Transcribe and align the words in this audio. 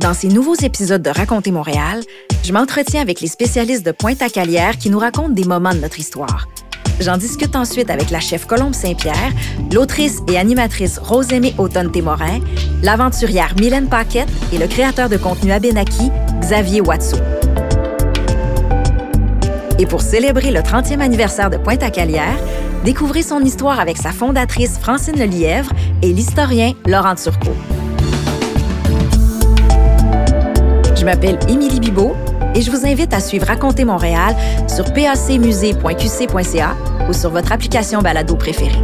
Dans 0.00 0.12
ces 0.12 0.26
nouveaux 0.26 0.56
épisodes 0.56 1.02
de 1.02 1.10
Raconter 1.10 1.52
Montréal, 1.52 2.02
je 2.42 2.52
m'entretiens 2.52 3.00
avec 3.00 3.20
les 3.20 3.28
spécialistes 3.28 3.86
de 3.86 3.92
Pointe-à-Calière 3.92 4.76
qui 4.76 4.90
nous 4.90 4.98
racontent 4.98 5.28
des 5.28 5.44
moments 5.44 5.72
de 5.72 5.78
notre 5.78 6.00
histoire. 6.00 6.48
J'en 6.98 7.16
discute 7.16 7.54
ensuite 7.54 7.90
avec 7.90 8.10
la 8.10 8.18
chef 8.18 8.44
Colombe 8.44 8.74
Saint-Pierre, 8.74 9.32
l'autrice 9.72 10.20
et 10.28 10.36
animatrice 10.36 10.98
Rose-Aimée 10.98 11.54
Automne-Témorin, 11.58 12.40
l'aventurière 12.82 13.54
Mylène 13.60 13.88
Paquette 13.88 14.28
et 14.52 14.58
le 14.58 14.66
créateur 14.66 15.08
de 15.08 15.16
contenu 15.16 15.52
Abenaki, 15.52 16.10
Xavier 16.40 16.80
Watso. 16.80 17.16
Et 19.78 19.86
pour 19.86 20.02
célébrer 20.02 20.50
le 20.50 20.60
30e 20.60 21.00
anniversaire 21.00 21.50
de 21.50 21.56
Pointe-à-Calière, 21.56 22.36
découvrez 22.84 23.22
son 23.22 23.40
histoire 23.40 23.78
avec 23.78 23.96
sa 23.96 24.10
fondatrice 24.10 24.76
Francine 24.76 25.18
Lelièvre 25.18 25.70
et 26.02 26.12
l'historien 26.12 26.72
Laurent 26.84 27.14
Turcot. 27.14 27.56
Je 31.04 31.10
m'appelle 31.10 31.38
Émilie 31.50 31.80
Bibot 31.80 32.16
et 32.54 32.62
je 32.62 32.70
vous 32.70 32.86
invite 32.86 33.12
à 33.12 33.20
suivre 33.20 33.46
Raconter 33.46 33.84
Montréal 33.84 34.34
sur 34.66 34.86
pacmusée.qc.ca 34.94 36.76
ou 37.06 37.12
sur 37.12 37.28
votre 37.28 37.52
application 37.52 38.00
balado 38.00 38.36
préférée. 38.36 38.80